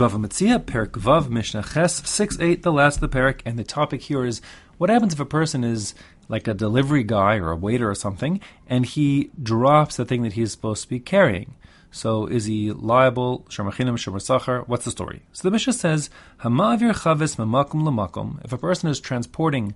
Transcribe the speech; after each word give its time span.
Bava 0.00 0.18
Metzia, 0.18 0.58
Perik 0.58 0.92
Vav, 0.92 1.28
Mishnah 1.28 1.62
Ches, 1.62 2.08
6 2.08 2.40
8, 2.40 2.62
the 2.62 2.72
last 2.72 2.94
of 2.94 3.00
the 3.02 3.08
Perik, 3.18 3.42
and 3.44 3.58
the 3.58 3.64
topic 3.64 4.00
here 4.00 4.24
is 4.24 4.40
what 4.78 4.88
happens 4.88 5.12
if 5.12 5.20
a 5.20 5.26
person 5.26 5.62
is 5.62 5.94
like 6.26 6.48
a 6.48 6.54
delivery 6.54 7.02
guy 7.02 7.36
or 7.36 7.50
a 7.50 7.56
waiter 7.56 7.90
or 7.90 7.94
something, 7.94 8.40
and 8.66 8.86
he 8.86 9.30
drops 9.42 9.98
the 9.98 10.06
thing 10.06 10.22
that 10.22 10.32
he's 10.32 10.52
supposed 10.52 10.84
to 10.84 10.88
be 10.88 11.00
carrying. 11.00 11.54
So 11.90 12.24
is 12.24 12.46
he 12.46 12.72
liable? 12.72 13.44
Shemachinim, 13.50 13.98
Shemar 13.98 14.66
What's 14.66 14.86
the 14.86 14.90
story? 14.90 15.20
So 15.32 15.46
the 15.46 15.50
Mishnah 15.50 15.74
says, 15.74 16.08
Hamavir 16.38 16.94
chavis 16.94 17.36
memakum 17.36 17.82
lemakum. 17.82 18.42
If 18.42 18.54
a 18.54 18.58
person 18.58 18.88
is 18.88 19.00
transporting 19.00 19.74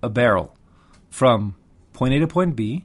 a 0.00 0.08
barrel 0.08 0.56
from 1.10 1.56
point 1.92 2.14
A 2.14 2.20
to 2.20 2.28
point 2.28 2.54
B, 2.54 2.84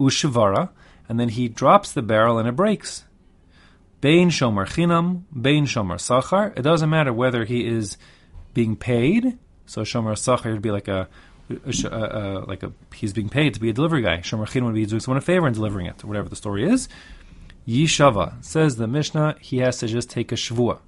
ushivara, 0.00 0.70
and 1.10 1.20
then 1.20 1.28
he 1.28 1.46
drops 1.46 1.92
the 1.92 2.00
barrel 2.00 2.38
and 2.38 2.48
it 2.48 2.56
breaks. 2.56 3.04
Bein 4.04 4.28
shomer 4.28 4.66
chinam, 4.66 5.22
bein 5.32 5.64
shomer 5.64 5.96
sachar. 5.96 6.52
It 6.58 6.60
doesn't 6.60 6.90
matter 6.90 7.10
whether 7.10 7.46
he 7.46 7.66
is 7.66 7.96
being 8.52 8.76
paid. 8.76 9.38
So 9.64 9.80
shomer 9.80 10.12
sachar 10.12 10.52
would 10.52 10.60
be 10.60 10.70
like 10.70 10.88
a, 10.88 11.08
a, 11.48 11.88
a, 11.88 12.44
like 12.46 12.62
a 12.62 12.72
he's 12.94 13.14
being 13.14 13.30
paid 13.30 13.54
to 13.54 13.60
be 13.60 13.70
a 13.70 13.72
delivery 13.72 14.02
guy. 14.02 14.18
Shomer 14.18 14.46
chinam 14.46 14.66
would 14.66 14.74
be 14.74 14.84
doing 14.84 15.00
someone 15.00 15.16
a 15.16 15.22
favor 15.22 15.46
and 15.46 15.54
delivering 15.54 15.86
it, 15.86 16.04
whatever 16.04 16.28
the 16.28 16.36
story 16.36 16.68
is. 16.70 16.86
Yishava 17.66 18.44
says 18.44 18.76
the 18.76 18.86
Mishnah 18.86 19.36
he 19.40 19.60
has 19.60 19.78
to 19.78 19.86
just 19.86 20.10
take 20.10 20.32
a 20.32 20.34
shvua. 20.34 20.80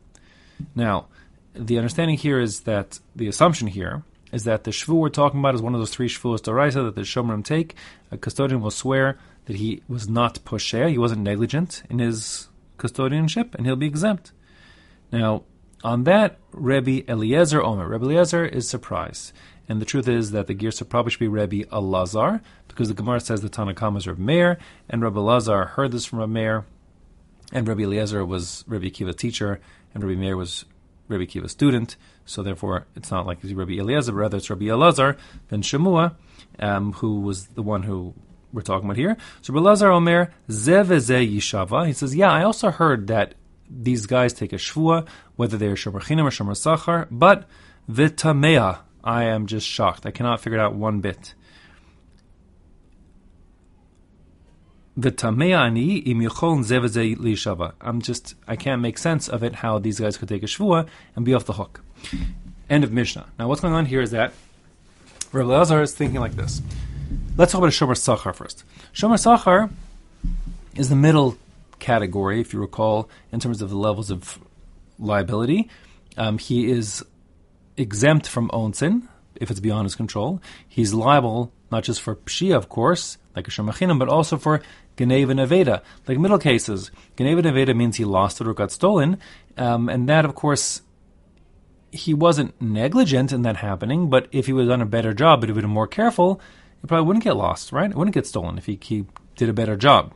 Now, 0.74 1.06
the 1.54 1.78
understanding 1.78 2.18
here 2.18 2.38
is 2.38 2.60
that 2.60 3.00
the 3.14 3.28
assumption 3.28 3.68
here 3.68 4.02
is 4.30 4.44
that 4.44 4.64
the 4.64 4.72
shvu 4.72 4.92
we're 4.92 5.08
talking 5.08 5.40
about 5.40 5.54
is 5.54 5.62
one 5.62 5.72
of 5.72 5.80
those 5.80 5.94
three 5.94 6.10
shvuas 6.10 6.42
daraisa 6.42 6.84
that 6.84 6.94
the 6.94 7.00
shomrim 7.00 7.42
take. 7.42 7.76
A 8.10 8.18
custodian 8.18 8.60
will 8.60 8.70
swear 8.70 9.18
that 9.46 9.56
he 9.56 9.82
was 9.88 10.06
not 10.06 10.40
poshea, 10.44 10.90
he 10.90 10.98
wasn't 10.98 11.22
negligent 11.22 11.82
in 11.88 11.98
his 11.98 12.48
custodianship, 12.76 13.54
and 13.54 13.66
he'll 13.66 13.76
be 13.76 13.86
exempt. 13.86 14.32
Now, 15.12 15.44
on 15.84 16.04
that, 16.04 16.38
Rebbe 16.52 17.10
Eliezer 17.10 17.62
Omer, 17.62 17.88
Rebbe 17.88 18.04
Eliezer 18.04 18.44
is 18.44 18.68
surprised. 18.68 19.32
And 19.68 19.80
the 19.80 19.84
truth 19.84 20.08
is 20.08 20.30
that 20.30 20.46
the 20.46 20.54
Girsa 20.54 20.88
probably 20.88 21.10
should 21.10 21.20
be 21.20 21.28
Rebbe 21.28 21.68
Elazar, 21.70 22.40
because 22.68 22.88
the 22.88 22.94
Gemara 22.94 23.20
says 23.20 23.40
the 23.40 23.48
Tanna 23.48 23.74
Kamma 23.74 23.98
is 23.98 24.06
Rebbe 24.06 24.20
Meir, 24.20 24.58
and 24.88 25.02
Rebbe 25.02 25.18
Elazar 25.18 25.70
heard 25.70 25.92
this 25.92 26.04
from 26.04 26.20
Rebbe 26.20 26.32
Meir, 26.32 26.64
and 27.52 27.66
Rebbe 27.66 27.82
Eliezer 27.82 28.24
was 28.24 28.64
Rebbe 28.66 28.90
Kiva 28.90 29.12
teacher, 29.12 29.60
and 29.94 30.04
Rebbe 30.04 30.20
Meir 30.20 30.36
was 30.36 30.64
Rebbe 31.08 31.26
Kiva 31.26 31.48
student. 31.48 31.96
So 32.24 32.42
therefore, 32.42 32.86
it's 32.96 33.10
not 33.10 33.26
like 33.26 33.38
Rebbe 33.42 33.80
Eliezer, 33.80 34.12
but 34.12 34.18
rather 34.18 34.36
it's 34.38 34.50
Rebbe 34.50 34.64
Elazar, 34.64 35.16
then 35.48 35.62
Shemua, 35.62 36.14
um, 36.58 36.92
who 36.94 37.20
was 37.20 37.48
the 37.48 37.62
one 37.62 37.84
who 37.84 38.14
we're 38.56 38.62
talking 38.62 38.86
about 38.86 38.96
here. 38.96 39.16
So 39.42 39.52
Belazar 39.52 39.94
Omer 39.94 40.32
Zeveze 40.48 41.36
Yishava. 41.36 41.86
He 41.86 41.92
says, 41.92 42.16
yeah, 42.16 42.32
I 42.32 42.42
also 42.42 42.70
heard 42.70 43.06
that 43.08 43.34
these 43.68 44.06
guys 44.06 44.32
take 44.32 44.52
a 44.52 44.56
shvua, 44.56 45.06
whether 45.36 45.56
they're 45.56 45.74
shomer 45.74 46.02
chinam 46.02 46.24
or 46.24 46.30
shomer 46.30 46.56
sachar, 46.56 47.06
but 47.10 47.46
vitamea. 47.88 48.78
I 49.04 49.24
am 49.24 49.46
just 49.46 49.68
shocked. 49.68 50.06
I 50.06 50.10
cannot 50.10 50.40
figure 50.40 50.58
it 50.58 50.62
out 50.62 50.74
one 50.74 51.00
bit. 51.00 51.34
I'm 54.98 55.12
just, 58.00 58.34
I 58.48 58.56
can't 58.56 58.82
make 58.82 58.98
sense 58.98 59.28
of 59.28 59.44
it 59.44 59.54
how 59.56 59.78
these 59.78 60.00
guys 60.00 60.16
could 60.16 60.28
take 60.28 60.42
a 60.42 60.46
shvua 60.46 60.88
and 61.14 61.24
be 61.24 61.34
off 61.34 61.44
the 61.44 61.52
hook. 61.52 61.84
End 62.68 62.82
of 62.82 62.90
Mishnah. 62.90 63.26
Now, 63.38 63.46
what's 63.46 63.60
going 63.60 63.74
on 63.74 63.86
here 63.86 64.00
is 64.00 64.10
that 64.12 64.32
Rabbi 65.32 65.48
Lazar 65.48 65.82
is 65.82 65.94
thinking 65.94 66.18
like 66.18 66.34
this. 66.34 66.62
Let's 67.36 67.52
talk 67.52 67.60
about 67.60 67.72
Shomer 67.72 67.96
Sachar 67.96 68.34
first. 68.34 68.64
Shomer 68.92 69.16
Sachar 69.16 69.70
is 70.74 70.88
the 70.88 70.96
middle 70.96 71.36
category, 71.78 72.40
if 72.40 72.52
you 72.52 72.60
recall, 72.60 73.08
in 73.32 73.40
terms 73.40 73.62
of 73.62 73.70
the 73.70 73.76
levels 73.76 74.10
of 74.10 74.38
liability. 74.98 75.68
Um, 76.16 76.38
he 76.38 76.70
is 76.70 77.04
exempt 77.76 78.26
from 78.26 78.48
onsin, 78.50 79.08
if 79.34 79.50
it's 79.50 79.60
beyond 79.60 79.84
his 79.84 79.94
control. 79.94 80.40
He's 80.66 80.94
liable 80.94 81.52
not 81.70 81.84
just 81.84 82.00
for 82.00 82.16
pshia, 82.16 82.56
of 82.56 82.68
course, 82.68 83.18
like 83.34 83.48
a 83.48 83.50
shemachinam, 83.50 83.98
but 83.98 84.08
also 84.08 84.38
for 84.38 84.62
Geneva 84.96 85.34
Neveda. 85.34 85.82
Like 86.06 86.18
middle 86.18 86.38
cases, 86.38 86.90
Geneva 87.16 87.42
Neveda 87.42 87.76
means 87.76 87.96
he 87.96 88.04
lost 88.04 88.40
it 88.40 88.46
or 88.46 88.54
got 88.54 88.70
stolen, 88.70 89.18
um, 89.56 89.88
and 89.88 90.08
that, 90.08 90.24
of 90.24 90.34
course, 90.34 90.82
he 91.92 92.14
wasn't 92.14 92.60
negligent 92.60 93.32
in 93.32 93.42
that 93.42 93.56
happening, 93.56 94.08
but 94.08 94.28
if 94.32 94.46
he 94.46 94.56
have 94.56 94.68
done 94.68 94.82
a 94.82 94.86
better 94.86 95.12
job, 95.12 95.40
but 95.40 95.48
he 95.48 95.52
would 95.52 95.62
have 95.62 95.68
been 95.68 95.74
more 95.74 95.86
careful, 95.86 96.40
it 96.86 96.88
probably 96.88 97.04
wouldn't 97.08 97.24
get 97.24 97.36
lost, 97.36 97.72
right? 97.72 97.90
It 97.90 97.96
wouldn't 97.96 98.14
get 98.14 98.28
stolen 98.28 98.58
if 98.58 98.66
he, 98.66 98.78
he 98.80 99.06
did 99.34 99.48
a 99.48 99.52
better 99.52 99.76
job. 99.76 100.14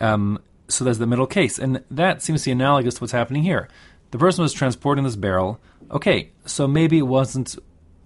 Um, 0.00 0.40
so 0.68 0.84
there's 0.84 0.98
the 0.98 1.08
middle 1.08 1.26
case. 1.26 1.58
And 1.58 1.82
that 1.90 2.22
seems 2.22 2.42
to 2.42 2.50
be 2.50 2.52
analogous 2.52 2.94
to 2.94 3.00
what's 3.00 3.12
happening 3.12 3.42
here. 3.42 3.68
The 4.12 4.18
person 4.18 4.42
was 4.42 4.52
transporting 4.52 5.02
this 5.02 5.16
barrel. 5.16 5.58
Okay, 5.90 6.30
so 6.44 6.68
maybe 6.68 6.98
it 6.98 7.08
wasn't, 7.08 7.56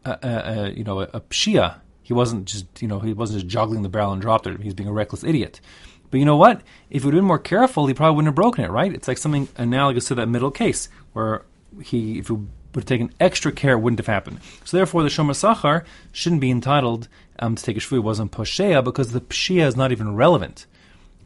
a, 0.07 0.19
a, 0.23 0.29
a 0.31 0.71
you 0.71 0.85
know, 0.85 1.01
a, 1.01 1.09
a 1.13 1.21
pshia. 1.21 1.81
He 2.03 2.15
wasn't 2.15 2.47
just, 2.47 2.81
you 2.81 2.89
know, 2.89 2.99
he 2.99 3.13
wasn't 3.13 3.41
just 3.41 3.53
juggling 3.53 3.83
the 3.83 3.91
barrel 3.91 4.13
and 4.13 4.23
dropped 4.23 4.47
it. 4.47 4.59
He's 4.63 4.73
being 4.73 4.89
a 4.89 4.93
reckless 4.93 5.23
idiot. 5.23 5.61
But 6.11 6.19
you 6.19 6.25
know 6.25 6.37
what? 6.39 6.63
If 6.89 7.03
he 7.03 7.07
would 7.07 7.15
have 7.15 7.21
been 7.21 7.29
more 7.29 7.39
careful, 7.39 7.87
he 7.89 7.95
probably 7.95 8.17
wouldn't 8.17 8.29
have 8.29 8.35
broken 8.35 8.65
it, 8.65 8.71
right? 8.71 8.93
It's 8.93 9.07
like 9.07 9.19
something 9.19 9.49
analogous 9.57 10.09
to 10.09 10.15
that 10.15 10.29
middle 10.29 10.51
case 10.51 10.89
where 11.13 11.43
he, 11.83 12.19
if 12.19 12.29
he 12.29 12.39
would 12.75 12.83
have 12.83 12.89
taken 12.89 13.13
extra 13.21 13.53
care, 13.53 13.79
wouldn't 13.79 13.99
have 13.99 14.07
happened. 14.07 14.41
So 14.65 14.77
therefore, 14.77 15.03
the 15.03 15.09
Shomer 15.09 15.33
Sachar 15.33 15.85
shouldn't 16.13 16.41
be 16.41 16.51
entitled 16.51 17.09
um, 17.39 17.57
to 17.57 17.63
take 17.63 17.77
a 17.77 17.81
shvu 17.81 18.03
wasn't 18.03 18.33
poshea 18.33 18.83
because 18.83 19.13
the 19.13 19.21
pshia 19.21 19.67
is 19.67 19.77
not 19.77 19.93
even 19.93 20.15
relevant. 20.15 20.67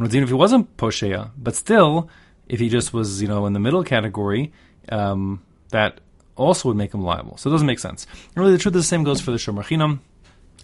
Even 0.01 0.23
if 0.23 0.29
he 0.29 0.35
wasn't 0.35 0.77
poshea, 0.77 1.31
but 1.39 1.55
still, 1.55 2.09
if 2.49 2.61
he 2.61 2.69
just 2.69 2.93
was, 2.93 3.23
you 3.23 3.29
know, 3.29 3.47
in 3.47 3.53
the 3.53 3.61
middle 3.61 3.85
category, 3.85 4.53
um, 4.91 5.43
that 5.71 6.01
also 6.37 6.69
would 6.69 6.77
make 6.77 6.93
him 6.93 7.03
liable. 7.03 7.37
So 7.37 7.49
it 7.49 7.53
doesn't 7.53 7.67
make 7.67 7.79
sense. 7.79 8.07
And 8.13 8.37
really, 8.37 8.53
the 8.53 8.59
truth 8.59 8.75
is 8.77 8.83
the 8.83 8.89
same 8.89 9.05
goes 9.05 9.21
for 9.21 9.31
the 9.31 9.39
shomer 9.39 9.63
chinam. 9.63 10.01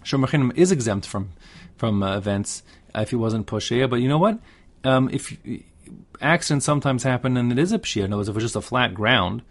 Shomer 0.03 0.27
chinam 0.27 0.55
is 0.55 0.71
exempt 0.71 1.07
from 1.07 1.31
from 1.77 2.03
uh, 2.03 2.17
events 2.17 2.63
if 2.95 3.09
he 3.09 3.15
wasn't 3.15 3.47
poshea. 3.47 3.89
But 3.89 3.97
you 3.97 4.07
know 4.07 4.19
what? 4.19 4.39
Um, 4.83 5.09
if 5.11 5.35
accidents 6.21 6.65
sometimes 6.65 7.03
happen 7.03 7.37
and 7.37 7.51
it 7.51 7.59
is 7.59 7.71
a 7.71 7.79
pshia. 7.79 8.05
In 8.05 8.13
other 8.13 8.17
words, 8.17 8.29
if 8.29 8.33
it 8.33 8.37
was 8.37 8.43
just 8.43 8.55
a 8.55 8.61
flat 8.61 8.93
ground 8.93 9.41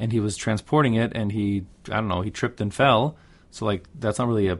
and 0.00 0.10
he 0.10 0.18
was 0.18 0.36
transporting 0.36 0.94
it 0.94 1.12
and 1.14 1.30
he, 1.30 1.66
I 1.88 1.96
don't 1.96 2.08
know, 2.08 2.22
he 2.22 2.30
tripped 2.30 2.60
and 2.60 2.74
fell. 2.74 3.16
So 3.52 3.66
like 3.66 3.84
that's 3.94 4.18
not 4.18 4.26
really 4.26 4.48
a 4.48 4.58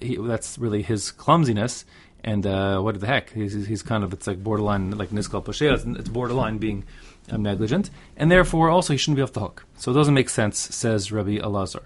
he, 0.00 0.16
that's 0.16 0.58
really 0.58 0.82
his 0.82 1.10
clumsiness. 1.12 1.84
And 2.22 2.46
uh, 2.46 2.80
what 2.80 3.00
the 3.00 3.06
heck? 3.06 3.32
He's, 3.32 3.66
he's 3.66 3.82
kind 3.82 4.04
of 4.04 4.12
it's 4.12 4.26
like 4.26 4.42
borderline 4.42 4.90
like 4.90 5.10
niskal 5.10 5.42
poshea. 5.42 5.98
It's 5.98 6.08
borderline 6.08 6.58
being 6.58 6.84
um, 7.30 7.42
negligent, 7.42 7.88
and 8.16 8.30
therefore 8.30 8.68
also 8.68 8.92
he 8.92 8.98
shouldn't 8.98 9.16
be 9.16 9.22
off 9.22 9.32
the 9.32 9.40
hook. 9.40 9.64
So 9.78 9.92
it 9.92 9.94
doesn't 9.94 10.12
make 10.12 10.28
sense, 10.28 10.58
says 10.58 11.10
Rabbi 11.12 11.38
Elazar. 11.38 11.84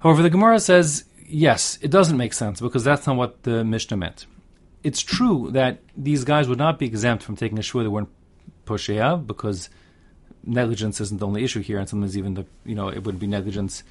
However, 0.00 0.22
the 0.22 0.30
Gemara 0.30 0.58
says 0.58 1.04
yes, 1.26 1.78
it 1.82 1.90
doesn't 1.90 2.16
make 2.16 2.32
sense 2.32 2.60
because 2.60 2.82
that's 2.82 3.06
not 3.06 3.16
what 3.16 3.42
the 3.44 3.62
Mishnah 3.64 3.96
meant. 3.96 4.26
It's 4.82 5.00
true 5.00 5.50
that 5.52 5.80
these 5.96 6.24
guys 6.24 6.48
would 6.48 6.58
not 6.58 6.78
be 6.78 6.86
exempt 6.86 7.22
from 7.22 7.36
taking 7.36 7.58
a 7.58 7.62
shua 7.62 7.84
that 7.84 7.90
weren't 7.90 8.10
poshea 8.66 9.24
because 9.24 9.68
negligence 10.46 11.00
isn't 11.00 11.20
the 11.20 11.26
only 11.26 11.44
issue 11.44 11.60
here, 11.60 11.78
and 11.78 11.88
sometimes 11.88 12.16
even 12.16 12.34
the 12.34 12.46
you 12.64 12.74
know 12.74 12.88
it 12.88 13.04
would 13.04 13.18
be 13.18 13.26
negligence, 13.26 13.82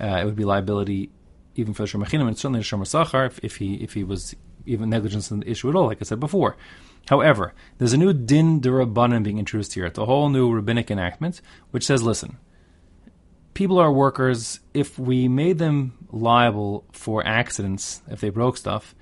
uh, 0.00 0.18
it 0.20 0.24
would 0.24 0.36
be 0.36 0.44
liability 0.44 1.10
even 1.56 1.74
for 1.74 1.82
the 1.82 1.88
Shomer 1.88 2.12
and 2.12 2.38
certainly 2.38 2.60
the 2.60 2.64
Shomer 2.64 2.86
Sachar, 2.86 3.26
if, 3.26 3.40
if, 3.42 3.56
he 3.56 3.74
if 3.74 3.94
he 3.94 4.04
was 4.04 4.34
even 4.66 4.90
negligence 4.90 5.30
in 5.30 5.40
the 5.40 5.50
issue 5.50 5.68
at 5.68 5.74
all, 5.76 5.86
like 5.86 5.98
I 6.00 6.04
said 6.04 6.20
before. 6.20 6.56
However, 7.08 7.54
there's 7.78 7.92
a 7.92 7.98
new 7.98 8.12
din 8.12 8.60
derabanan 8.60 9.22
being 9.22 9.38
introduced 9.38 9.74
here. 9.74 9.86
It's 9.86 9.98
a 9.98 10.04
whole 10.04 10.28
new 10.28 10.52
rabbinic 10.52 10.90
enactment, 10.90 11.40
which 11.70 11.86
says, 11.86 12.02
listen, 12.02 12.38
people 13.54 13.78
are 13.78 13.92
workers. 13.92 14.60
If 14.74 14.98
we 14.98 15.28
made 15.28 15.58
them 15.58 16.06
liable 16.10 16.84
for 16.92 17.26
accidents, 17.26 18.02
if 18.08 18.20
they 18.20 18.30
broke 18.30 18.56
stuff, 18.56 18.94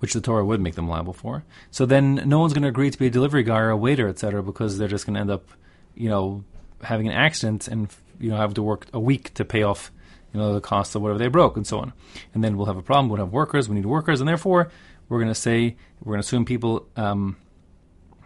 which 0.00 0.12
the 0.12 0.20
Torah 0.20 0.44
would 0.44 0.60
make 0.60 0.74
them 0.74 0.88
liable 0.88 1.12
for, 1.12 1.44
so 1.70 1.86
then 1.86 2.22
no 2.26 2.40
one's 2.40 2.52
going 2.52 2.62
to 2.62 2.68
agree 2.68 2.90
to 2.90 2.98
be 2.98 3.06
a 3.06 3.10
delivery 3.10 3.42
guy 3.42 3.58
or 3.58 3.70
a 3.70 3.76
waiter, 3.76 4.08
etc., 4.08 4.42
because 4.42 4.76
they're 4.76 4.88
just 4.88 5.06
going 5.06 5.14
to 5.14 5.20
end 5.20 5.30
up, 5.30 5.48
you 5.94 6.08
know, 6.08 6.44
having 6.82 7.06
an 7.06 7.14
accident 7.14 7.68
and 7.68 7.88
you 8.18 8.30
know 8.30 8.36
have 8.36 8.54
to 8.54 8.62
work 8.62 8.86
a 8.92 9.00
week 9.00 9.34
to 9.34 9.44
pay 9.44 9.62
off 9.62 9.90
you 10.32 10.38
know, 10.38 10.54
the 10.54 10.60
cost 10.60 10.94
of 10.94 11.02
whatever 11.02 11.18
they 11.18 11.28
broke 11.28 11.56
and 11.56 11.66
so 11.66 11.80
on. 11.80 11.92
And 12.34 12.44
then 12.44 12.56
we'll 12.56 12.66
have 12.66 12.76
a 12.76 12.82
problem. 12.82 13.08
We'll 13.08 13.18
have 13.18 13.32
workers. 13.32 13.68
We 13.68 13.74
need 13.74 13.86
workers, 13.86 14.20
and 14.20 14.28
therefore 14.28 14.70
we're 15.08 15.18
going 15.18 15.28
to 15.28 15.34
say 15.34 15.76
we're 16.02 16.12
going 16.12 16.22
to 16.22 16.26
assume 16.26 16.44
people 16.44 16.86
um, 16.96 17.36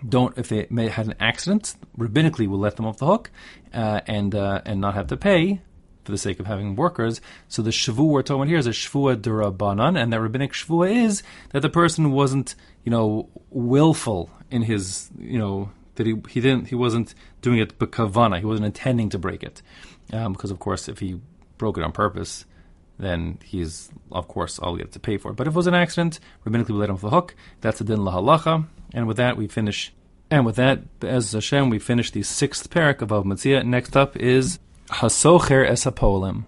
don't 0.06 0.36
if 0.38 0.48
they 0.48 0.66
may 0.70 0.88
had 0.88 1.06
an 1.06 1.14
accident 1.18 1.76
rabbinically 1.98 2.46
we'll 2.46 2.58
let 2.58 2.76
them 2.76 2.84
off 2.84 2.98
the 2.98 3.06
hook 3.06 3.30
uh, 3.72 4.00
and 4.06 4.34
uh, 4.34 4.60
and 4.64 4.80
not 4.80 4.94
have 4.94 5.06
to 5.08 5.16
pay 5.16 5.60
for 6.04 6.12
the 6.12 6.18
sake 6.18 6.38
of 6.38 6.46
having 6.46 6.76
workers. 6.76 7.22
So 7.48 7.62
the 7.62 7.70
shavu 7.70 8.06
we're 8.06 8.22
talking 8.22 8.42
about 8.42 8.48
here 8.48 8.58
is 8.58 8.66
a 8.66 8.70
shvua 8.70 9.16
durabanan, 9.16 10.00
and 10.00 10.12
that 10.12 10.20
rabbinic 10.20 10.52
shvua 10.52 10.94
is 10.94 11.22
that 11.50 11.60
the 11.60 11.70
person 11.70 12.12
wasn't 12.12 12.54
you 12.84 12.90
know 12.90 13.30
willful 13.50 14.30
in 14.50 14.62
his 14.62 15.10
you 15.18 15.38
know 15.38 15.70
that 15.96 16.06
he 16.06 16.14
he 16.28 16.40
didn't 16.40 16.68
he 16.68 16.74
wasn't 16.74 17.14
doing 17.42 17.58
it 17.58 17.78
bekavana. 17.78 18.38
He 18.38 18.46
wasn't 18.46 18.66
intending 18.66 19.10
to 19.10 19.18
break 19.18 19.42
it. 19.42 19.62
Um, 20.12 20.32
because 20.32 20.50
of 20.50 20.58
course, 20.58 20.88
if 20.88 20.98
he 20.98 21.20
broke 21.58 21.78
it 21.78 21.84
on 21.84 21.92
purpose, 21.92 22.44
then 22.98 23.38
he's 23.42 23.90
of 24.12 24.28
course 24.28 24.58
obligated 24.60 24.92
to 24.92 25.00
pay 25.00 25.16
for 25.16 25.30
it. 25.30 25.36
But 25.36 25.46
if 25.46 25.54
it 25.54 25.56
was 25.56 25.66
an 25.66 25.74
accident, 25.74 26.20
rabbinically 26.46 26.70
we 26.70 26.74
let 26.76 26.88
him 26.88 26.96
off 26.96 27.00
the 27.00 27.10
hook. 27.10 27.34
That's 27.60 27.80
a 27.80 27.84
din 27.84 28.00
lahalacha. 28.00 28.66
And 28.92 29.08
with 29.08 29.16
that, 29.16 29.36
we 29.36 29.46
finish 29.48 29.92
And 30.30 30.44
with 30.46 30.56
that, 30.56 30.80
as 31.02 31.32
Hashem, 31.32 31.70
we 31.70 31.78
finish 31.78 32.10
the 32.10 32.22
sixth 32.22 32.70
parak 32.70 33.02
of 33.02 33.12
Av 33.12 33.24
Matzia. 33.24 33.64
Next 33.64 33.96
up 33.96 34.16
is 34.16 34.58
Hasocher 34.88 35.62
Esapolim. 35.74 36.42